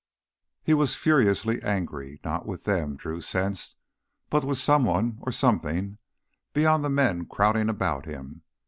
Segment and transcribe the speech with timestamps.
[0.63, 3.75] He was furiously angry not with them, Drew sensed
[4.31, 5.99] but with someone or something
[6.53, 8.41] beyond the men crowding about him.